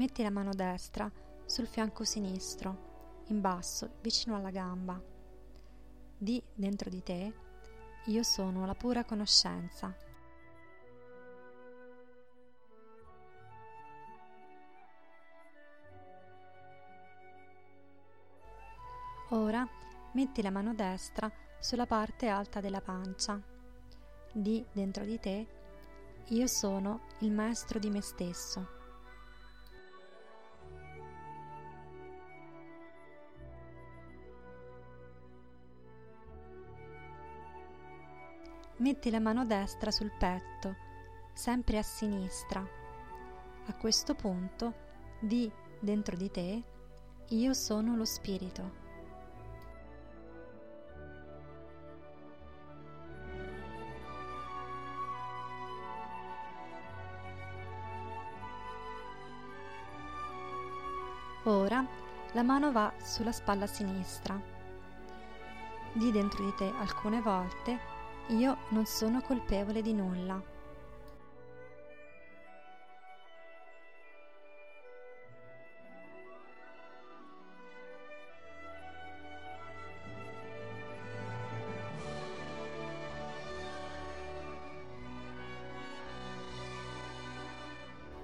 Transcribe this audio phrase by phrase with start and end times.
[0.00, 1.12] metti la mano destra
[1.44, 4.98] sul fianco sinistro, in basso, vicino alla gamba.
[6.16, 7.34] Di dentro di te,
[8.06, 9.94] io sono la pura conoscenza.
[19.28, 19.68] Ora
[20.12, 23.38] metti la mano destra sulla parte alta della pancia.
[24.32, 25.46] Di dentro di te,
[26.28, 28.79] io sono il maestro di me stesso.
[38.80, 40.74] Metti la mano destra sul petto,
[41.34, 42.66] sempre a sinistra.
[43.66, 44.72] A questo punto
[45.20, 46.62] di dentro di te,
[47.28, 48.78] io sono lo spirito.
[61.44, 61.86] Ora
[62.32, 64.40] la mano va sulla spalla sinistra.
[65.92, 67.99] Di dentro di te alcune volte
[68.30, 70.58] io non sono colpevole di nulla.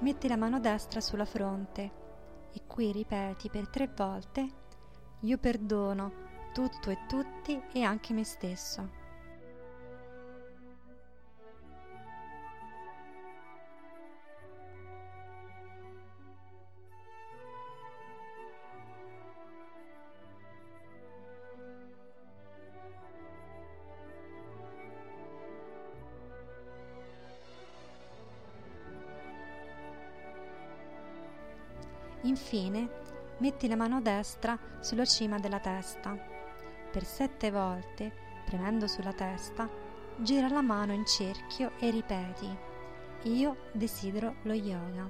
[0.00, 1.90] Metti la mano destra sulla fronte
[2.52, 4.48] e qui ripeti per tre volte
[5.20, 8.99] io perdono tutto e tutti e anche me stesso.
[32.22, 32.88] Infine,
[33.38, 36.16] metti la mano destra sulla cima della testa.
[36.90, 38.12] Per sette volte,
[38.44, 39.68] premendo sulla testa,
[40.16, 42.48] gira la mano in cerchio e ripeti:
[43.22, 45.08] Io desidero lo yoga.